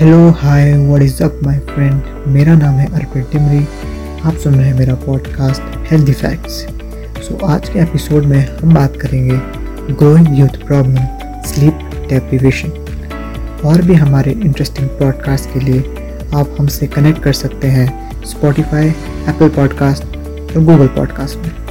[0.00, 3.58] Hello hi what is up my friend मेरा नाम है अर्पित टिमरी।
[4.28, 6.52] आप सुन रहे हैं मेरा पॉडकास्ट हेल्दी फैक्ट्स
[7.26, 9.38] सो आज के एपिसोड में हम बात करेंगे
[9.94, 12.70] growing youth problem sleep deprivation
[13.64, 15.80] और भी हमारे इंटरेस्टिंग पॉडकास्ट के लिए
[16.34, 17.88] आप हमसे कनेक्ट कर सकते हैं
[18.22, 20.16] स्पॉटिफाई एप्पल पॉडकास्ट
[20.56, 21.65] और गूगल पॉडकास्ट में।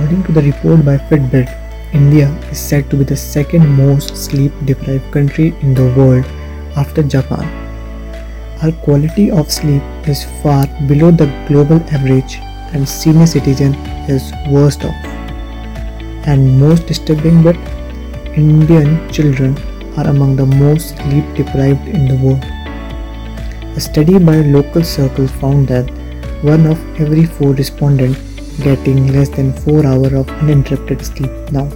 [0.00, 1.48] According to the report by Fitbit,
[1.92, 6.24] India is said to be the second most sleep deprived country in the world
[6.74, 7.44] after Japan.
[8.62, 12.38] Our quality of sleep is far below the global average
[12.72, 13.74] and senior citizen
[14.08, 15.04] is worst off.
[16.26, 17.56] And most disturbing but
[18.38, 19.58] Indian children
[19.98, 22.42] are among the most sleep deprived in the world.
[23.76, 25.90] A study by local circle found that
[26.40, 28.29] one of every four respondents
[28.60, 31.68] getting less than 4 hours of uninterrupted sleep now.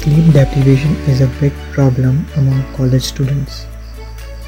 [0.00, 3.66] Sleep deprivation is a big problem among college students.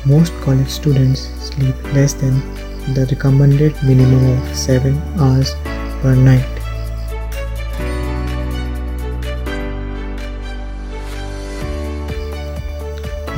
[0.06, 2.40] Most college students sleep less than
[2.94, 5.55] the recommended minimum of 7 hours
[6.00, 6.61] per night.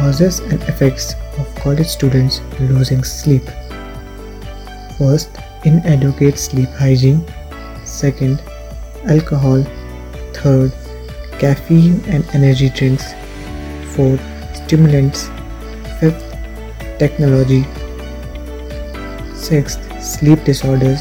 [0.04, 3.42] Causes and effects of college students losing sleep.
[4.98, 5.30] First,
[5.64, 7.24] inadequate sleep hygiene.
[7.86, 8.42] Second,
[9.08, 9.64] alcohol.
[10.34, 10.72] Third,
[11.38, 13.14] caffeine and energy drinks.
[13.94, 14.20] Fourth,
[14.54, 15.30] stimulants.
[16.00, 16.36] Fifth,
[16.98, 17.64] technology.
[19.34, 21.00] Sixth, sleep disorders.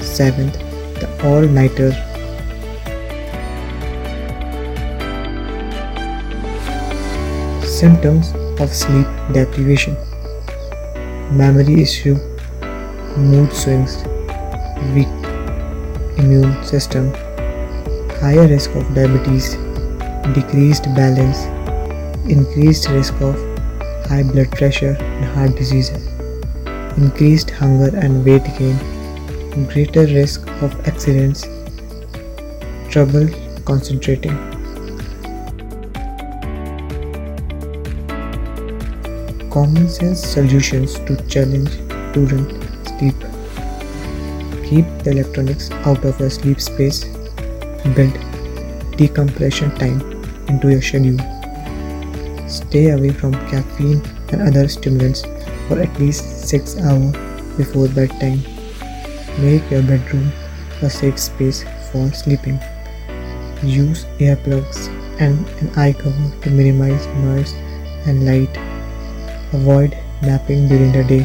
[0.00, 0.54] Seventh,
[1.00, 1.92] the all nighter.
[7.78, 9.96] Symptoms of sleep deprivation
[11.32, 12.16] memory issue,
[13.16, 14.04] mood swings,
[14.94, 15.08] weak
[16.16, 17.12] immune system,
[18.20, 19.54] higher risk of diabetes,
[20.34, 21.44] decreased balance,
[22.30, 23.36] increased risk of
[24.06, 26.06] high blood pressure and heart diseases,
[26.96, 28.76] increased hunger and weight gain,
[29.68, 31.46] greater risk of accidents,
[32.90, 33.28] trouble
[33.64, 34.57] concentrating.
[39.50, 41.70] Common sense solutions to challenge
[42.10, 42.52] student
[42.86, 43.16] sleep.
[44.68, 47.04] Keep the electronics out of your sleep space.
[47.94, 48.12] Build
[48.96, 50.00] decompression time
[50.48, 51.18] into your schedule.
[52.46, 55.22] Stay away from caffeine and other stimulants
[55.66, 57.16] for at least 6 hours
[57.56, 58.42] before bedtime.
[59.38, 60.30] Make your bedroom
[60.82, 62.60] a safe space for sleeping.
[63.62, 64.88] Use earplugs
[65.18, 67.54] and an eye cover to minimize noise
[68.06, 68.77] and light.
[69.50, 71.24] Avoid napping during the day.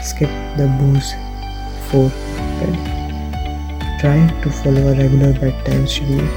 [0.00, 1.12] Skip the booze
[1.80, 2.08] before
[2.60, 2.74] bed.
[4.00, 6.28] Try to follow a regular bedtime schedule.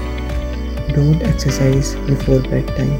[0.95, 2.97] Don't exercise before bedtime.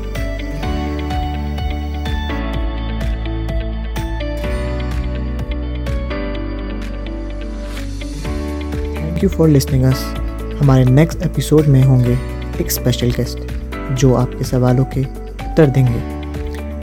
[8.97, 10.03] Thank you for listening us
[10.59, 12.17] हमारे next episode में होंगे
[12.61, 13.39] एक special guest
[14.01, 16.16] जो आपके सवालों के उत्तर देंगे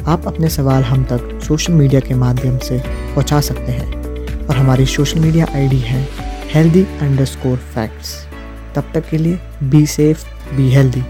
[0.09, 4.87] आप अपने सवाल हम तक सोशल मीडिया के माध्यम से पहुँचा सकते हैं। और हमारी
[4.87, 6.09] सोशल मीडिया आईडी है
[6.54, 8.15] हेल्दी अंडर स्कोर फैक्ट्स
[8.75, 11.03] तब तक के लिए बी सेफ़ बी हेल्दी